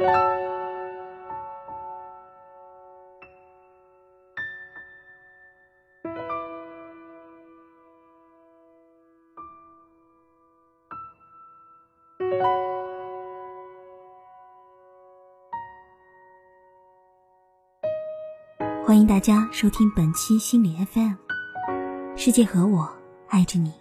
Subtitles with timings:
[0.00, 0.08] 欢
[18.98, 21.12] 迎大家收听本期心理 FM，
[22.16, 22.90] 世界和我
[23.28, 23.74] 爱着你，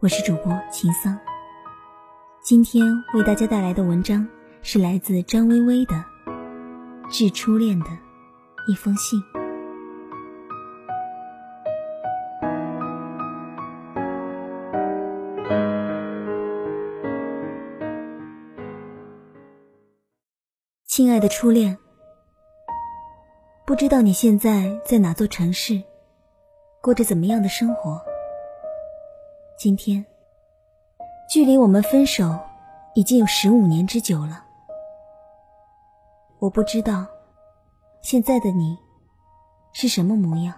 [0.00, 1.14] 我是主播秦桑。
[2.42, 2.82] 今天
[3.12, 4.26] 为大家带来的文章
[4.68, 5.94] 是来自张薇薇的
[7.08, 7.86] 《致初恋的
[8.66, 9.16] 一封信》。
[20.84, 21.78] 亲爱的初恋。
[23.64, 25.80] 不知道你现在在哪座城市，
[26.82, 28.02] 过着怎么样的生活？
[29.56, 30.04] 今天，
[31.32, 32.36] 距离我们分手
[32.96, 34.42] 已经有十五年之久了。
[36.38, 37.06] 我不知道，
[38.02, 38.76] 现在的你
[39.72, 40.54] 是什么模样。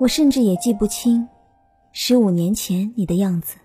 [0.00, 1.28] 我甚至也记不清
[1.92, 3.58] 十五年前你的样子，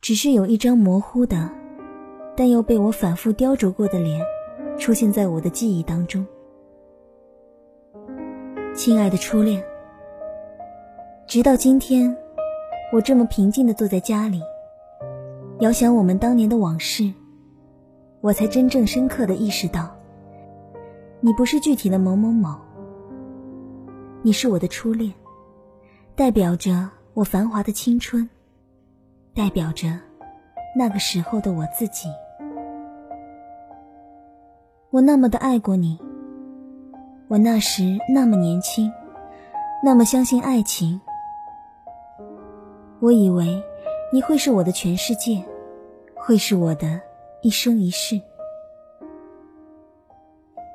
[0.00, 1.50] 只是有一张模糊的，
[2.34, 4.20] 但又被我反复雕琢过的脸。
[4.76, 6.26] 出现在我的记忆当中，
[8.74, 9.64] 亲爱的初恋。
[11.28, 12.16] 直到今天，
[12.92, 14.42] 我这么平静的坐在家里，
[15.60, 17.12] 遥想我们当年的往事，
[18.24, 19.94] 我才真正深刻的意识到，
[21.20, 22.58] 你不是具体的某某某，
[24.22, 25.12] 你是我的初恋，
[26.16, 28.26] 代表着我繁华的青春，
[29.34, 30.00] 代表着
[30.74, 32.08] 那个时候的我自己。
[34.88, 36.00] 我那么的爱过你，
[37.28, 38.90] 我那时那么年轻，
[39.84, 40.98] 那么相信爱情。
[43.00, 43.62] 我以为
[44.10, 45.44] 你会是我的全世界，
[46.14, 46.98] 会是我的
[47.44, 48.18] 一生一世。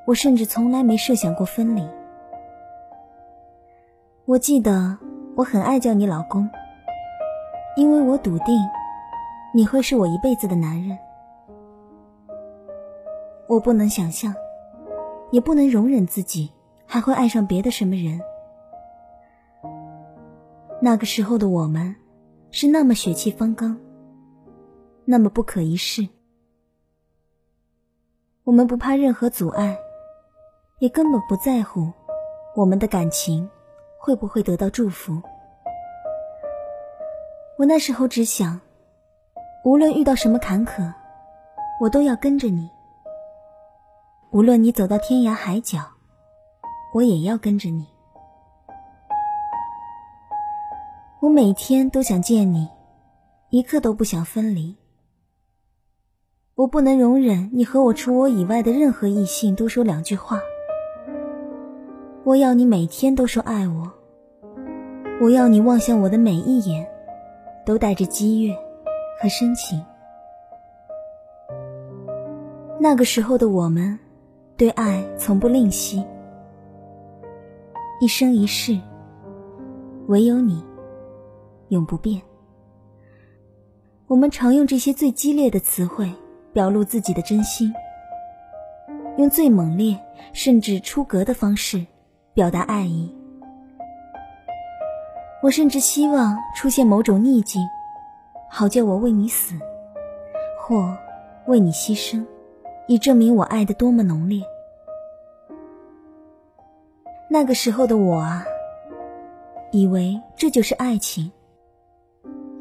[0.05, 1.83] 我甚至从来没设想过分离。
[4.25, 4.95] 我记得
[5.35, 6.47] 我很爱叫你老公，
[7.75, 8.55] 因为我笃定
[9.51, 10.95] 你会是我一辈子的男人。
[13.47, 14.31] 我不能想象，
[15.31, 16.51] 也不能容忍自己
[16.85, 18.21] 还会爱上别的什么人。
[20.79, 21.95] 那个时候的我们，
[22.51, 23.75] 是那么血气方刚，
[25.03, 26.07] 那么不可一世。
[28.45, 29.77] 我们不怕任何阻碍，
[30.79, 31.91] 也根本不在乎
[32.55, 33.47] 我们的感情
[33.99, 35.21] 会不会得到祝福。
[37.57, 38.59] 我那时候只想，
[39.65, 40.91] 无论遇到什么坎坷，
[41.81, 42.69] 我都要跟着你。
[44.31, 45.79] 无论你走到天涯海角，
[46.93, 47.85] 我也要跟着你。
[51.19, 52.69] 我每天都想见你，
[53.49, 54.78] 一刻都不想分离。
[56.59, 60.41] 我不能容忍你和我除我以外的任何异性多说两句话。
[62.25, 63.89] 我要你每天都说爱我。
[65.21, 66.85] 我要你望向我的每一眼，
[67.65, 68.53] 都带着激越
[69.21, 69.81] 和深情。
[72.77, 73.97] 那个时候的我们。
[74.57, 76.05] 对爱从不吝惜，
[78.01, 78.77] 一生一世，
[80.07, 80.61] 唯有你，
[81.69, 82.21] 永不变。
[84.07, 86.11] 我们常用这些最激烈的词汇
[86.53, 87.73] 表露自己的真心，
[89.17, 89.97] 用最猛烈
[90.33, 91.85] 甚至出格的方式
[92.33, 93.13] 表达爱意。
[95.41, 97.61] 我甚至希望出现某种逆境，
[98.49, 99.55] 好叫我为你死，
[100.59, 100.97] 或
[101.45, 102.25] 为你牺牲。
[102.87, 104.41] 以证明我爱的多么浓烈。
[107.29, 108.43] 那个时候的我啊，
[109.71, 111.31] 以为这就是爱情，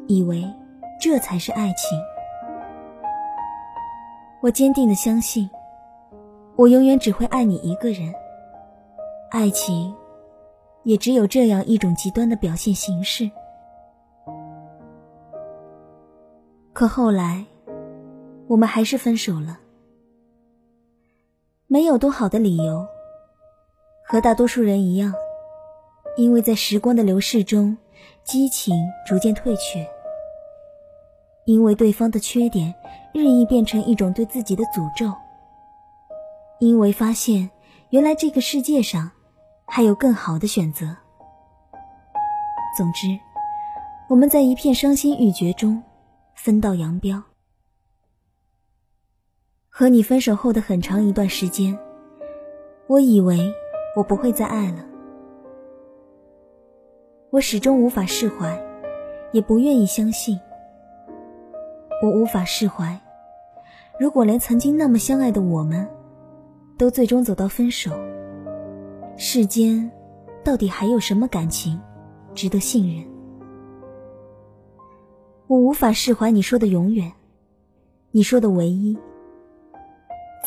[0.07, 0.45] 以为
[1.01, 1.99] 这才是爱情。
[4.41, 5.49] 我坚定的相信，
[6.55, 8.13] 我永远只会爱你一个人。
[9.31, 9.93] 爱情，
[10.83, 13.29] 也只有这样一种极端的表现形式。
[16.71, 17.45] 可后来，
[18.47, 19.59] 我们还是分手了。
[21.67, 22.87] 没有多好的理由，
[24.07, 25.13] 和大多数人一样，
[26.15, 27.77] 因为在时光的流逝中，
[28.23, 28.73] 激情
[29.05, 29.85] 逐渐退却，
[31.49, 32.75] 因为对方的缺点
[33.11, 35.11] 日益变成一种对自己的诅咒，
[36.59, 37.49] 因为发现
[37.89, 39.09] 原来这个世界上
[39.65, 40.95] 还有更好的选择。
[42.77, 43.07] 总之，
[44.07, 45.81] 我们在一片伤心欲绝中
[46.35, 47.23] 分道扬镳。
[49.69, 51.75] 和你分手后的很长一段时间，
[52.85, 53.51] 我以为
[53.95, 54.85] 我不会再爱了。
[57.31, 58.55] 我始终无法释怀，
[59.31, 60.39] 也不愿意相信。
[62.01, 62.97] 我无法释怀，
[63.99, 65.85] 如果连曾经那么相爱的我们，
[66.77, 67.91] 都最终走到分手，
[69.17, 69.91] 世间
[70.41, 71.77] 到底还有什么感情
[72.33, 73.05] 值得信任？
[75.47, 77.11] 我无法释怀你说的永远，
[78.11, 78.97] 你说的唯一，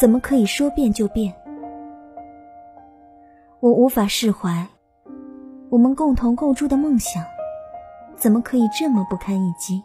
[0.01, 1.35] 怎么可以说变就变？
[3.61, 4.67] 我无法释怀
[5.69, 7.23] 我们共同构筑的梦想，
[8.17, 9.83] 怎么可以这么不堪一击？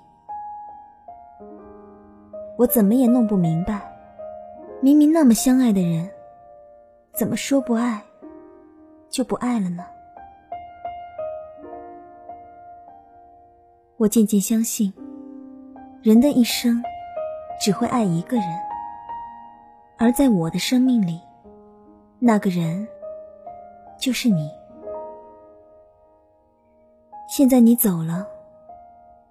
[2.58, 3.80] 我怎么也弄不明白，
[4.82, 6.10] 明明那么相爱的人。
[7.14, 8.00] 怎么说不爱，
[9.10, 9.84] 就不爱了呢？
[13.98, 14.94] 我渐渐相信，
[16.04, 16.80] 人的一生
[17.60, 18.46] 只会爱一个人，
[19.98, 21.20] 而在我的生命里，
[22.20, 22.88] 那个人
[24.00, 24.52] 就是你。
[27.28, 28.28] 现在你走了，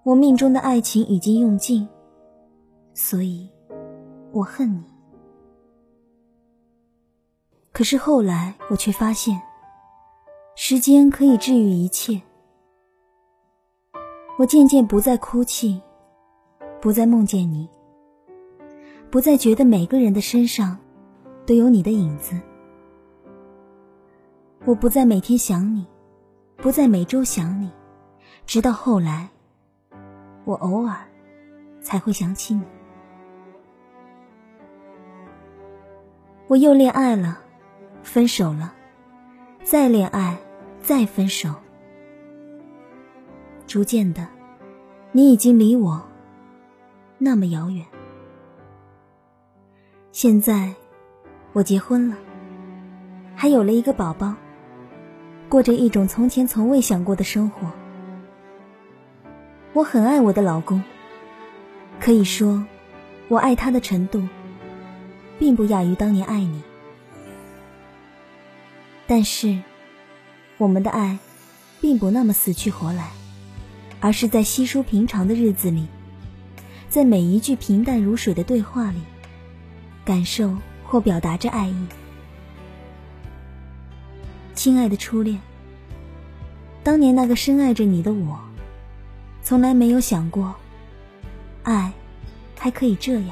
[0.03, 1.87] 我命中的爱情已经用尽，
[2.97, 3.47] 所以
[4.31, 4.83] 我恨你。
[7.71, 9.39] 可是后来，我却发现，
[10.55, 12.19] 时间可以治愈一切。
[14.39, 15.79] 我渐渐不再哭泣，
[16.81, 17.69] 不再梦见你，
[19.11, 20.75] 不再觉得每个人的身上
[21.45, 22.35] 都有你的影子。
[24.65, 25.85] 我不再每天想你，
[26.55, 27.71] 不再每周想你，
[28.47, 29.29] 直到后来，
[30.45, 30.97] 我偶尔
[31.79, 32.63] 才会想起你。
[36.47, 37.39] 我又恋爱了。
[38.03, 38.73] 分手了，
[39.63, 40.37] 再恋爱，
[40.79, 41.53] 再分手。
[43.65, 44.25] 逐渐的，
[45.11, 46.01] 你已经离我
[47.17, 47.85] 那么遥远。
[50.13, 50.73] 现在，
[51.51, 52.15] 我结婚了，
[53.35, 54.33] 还有了一个宝宝，
[55.49, 57.69] 过着一种从前从未想过的生活。
[59.73, 60.81] 我很爱我的老公，
[61.99, 62.65] 可以说，
[63.27, 64.25] 我爱他的程度，
[65.39, 66.61] 并不亚于当年爱你。
[69.05, 69.57] 但是，
[70.57, 71.17] 我们的爱，
[71.79, 73.09] 并不那么死去活来，
[73.99, 75.87] 而是在稀疏平常的日子里，
[76.89, 78.99] 在每一句平淡如水的对话里，
[80.03, 80.53] 感受
[80.83, 81.87] 或表达着爱意。
[84.53, 85.39] 亲爱的初恋，
[86.83, 88.37] 当年那个深爱着你的我，
[89.41, 90.53] 从来没有想过，
[91.63, 91.93] 爱
[92.57, 93.31] 还可以这样。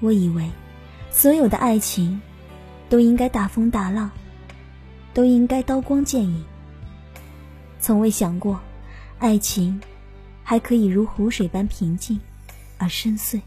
[0.00, 0.50] 我以为，
[1.10, 2.20] 所有的爱情。
[2.88, 4.10] 都应该大风大浪，
[5.14, 6.44] 都应该刀光剑影。
[7.78, 8.58] 从未想过，
[9.20, 9.80] 爱情
[10.42, 12.18] 还可以如湖水般平静
[12.78, 13.40] 而深邃。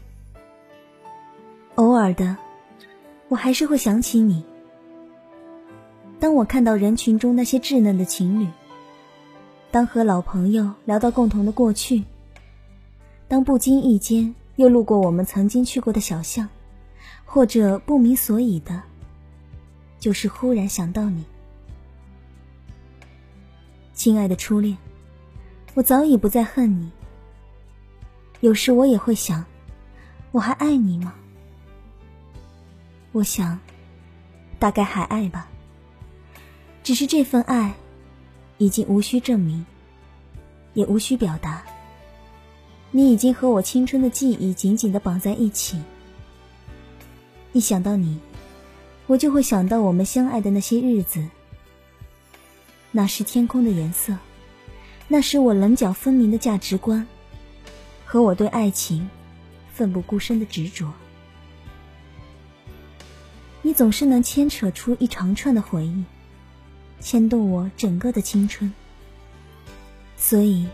[1.74, 2.34] 偶尔的，
[3.28, 4.42] 我还是会想起你。
[6.18, 8.48] 当我看到人群中那些稚嫩的情侣，
[9.70, 12.02] 当和老朋友聊到共同的过去，
[13.28, 16.48] 当不经意间又路过我们曾经去过的小巷，
[17.24, 18.82] 或者不明所以的。
[19.98, 21.24] 就是忽然想到你，
[23.94, 24.76] 亲爱的初恋，
[25.72, 26.90] 我早已不再恨你。
[28.40, 29.42] 有时我也会想，
[30.30, 31.14] 我还爱你吗？
[33.12, 33.58] 我想，
[34.58, 35.48] 大概还爱吧。
[36.82, 37.74] 只是这份爱，
[38.58, 39.64] 已经无需证明，
[40.74, 41.64] 也无需表达。
[42.96, 45.82] 你已经和我青春的记忆紧紧的绑在一起。
[47.52, 48.20] 一想到你。
[49.06, 51.22] 我就会想到我们相爱的那些日子，
[52.90, 54.16] 那是天空的颜色，
[55.08, 57.06] 那是我棱角分明的价值观，
[58.06, 59.06] 和我对爱情
[59.74, 60.90] 奋不顾身的执着。
[63.60, 66.02] 你总是能牵扯出一长串的回忆，
[66.98, 68.72] 牵动我整个的青春。
[70.16, 70.66] 所以，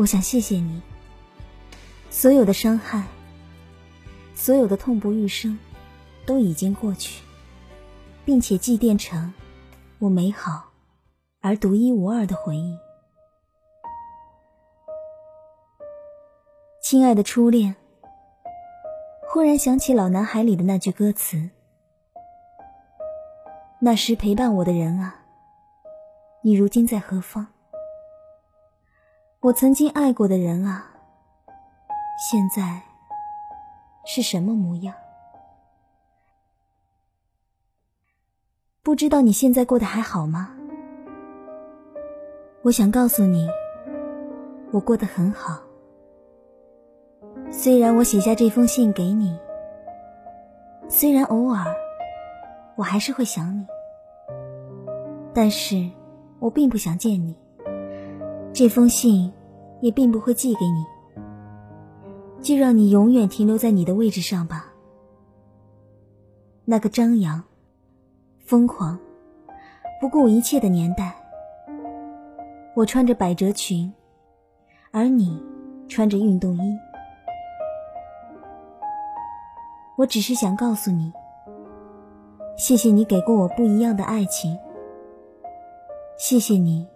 [0.00, 0.80] 我想谢谢你，
[2.08, 3.04] 所有的伤害，
[4.34, 5.58] 所有的痛不欲生。
[6.26, 7.24] 都已经过去，
[8.24, 9.34] 并且祭奠成
[9.98, 10.70] 我美好
[11.40, 12.78] 而独一无二的回忆。
[16.80, 17.74] 亲爱的初恋，
[19.28, 21.50] 忽然想起《老男孩》里的那句歌词
[23.80, 25.22] ：“那时陪伴我的人啊，
[26.42, 27.48] 你如今在何方？
[29.42, 30.84] 我曾经爱过的人啊，
[32.30, 32.78] 现在
[34.04, 34.94] 是什么模样？”
[38.84, 40.54] 不知道你现在过得还好吗？
[42.60, 43.48] 我想告诉你，
[44.72, 45.58] 我过得很好。
[47.50, 49.40] 虽然我写下这封信给你，
[50.86, 51.64] 虽然偶尔
[52.76, 53.66] 我还是会想你，
[55.32, 55.90] 但是
[56.40, 57.34] 我并不想见你。
[58.52, 59.32] 这封信
[59.80, 60.84] 也并不会寄给你。
[62.42, 64.72] 就让你永远停留在你的位置上吧。
[66.64, 67.42] 那个张扬、
[68.38, 68.98] 疯狂、
[70.00, 71.14] 不顾一切的年代，
[72.74, 73.92] 我穿着百褶裙，
[74.90, 75.38] 而你
[75.86, 76.78] 穿着运动衣。
[79.98, 81.12] 我只是想告诉你，
[82.56, 84.58] 谢谢你给过我不一样的爱情，
[86.16, 86.88] 谢谢你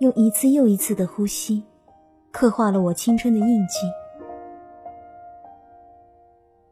[0.00, 1.62] 用一次又一次的呼吸，
[2.32, 3.80] 刻画了我青春的印记。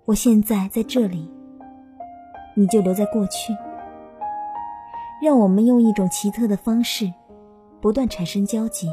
[0.06, 1.30] 我现在在这里，
[2.56, 3.54] 你就留在过去，
[5.23, 7.12] 让我们用一种奇特的方式，
[7.82, 8.88] 不断产生交集。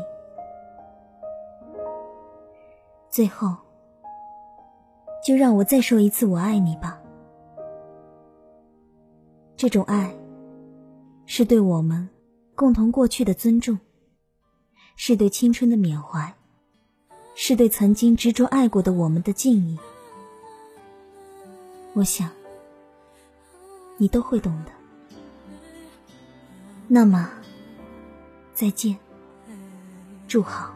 [3.09, 3.55] 最后，
[5.25, 7.01] 就让我再说一次“我爱你”吧。
[9.55, 10.13] 这种爱，
[11.25, 12.09] 是对我们
[12.53, 13.79] 共同过去的尊重，
[14.95, 16.33] 是对青春的缅怀，
[17.35, 19.77] 是对曾经执着爱过的我们的敬意。
[21.93, 22.29] 我想，
[23.97, 24.71] 你都会懂的。
[26.87, 27.29] 那么，
[28.53, 28.97] 再见，
[30.27, 30.71] 祝好。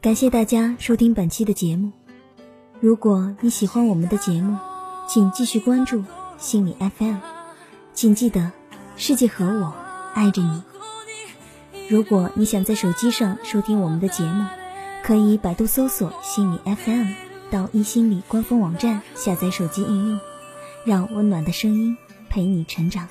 [0.00, 1.90] 感谢大家收听本期的节目。
[2.80, 4.58] 如果你喜欢我们的节目，
[5.08, 6.04] 请继续关注
[6.36, 7.16] 心理 FM。
[7.94, 8.52] 请记得，
[8.96, 9.74] 世界和我
[10.14, 10.62] 爱着你。
[11.88, 14.44] 如果你想在手机上收听我们的节目，
[15.02, 17.06] 可以百度搜索心理 FM，
[17.50, 20.20] 到一心理官方网站下载手机应用，
[20.84, 21.96] 让温暖的声音
[22.28, 23.08] 陪你成长。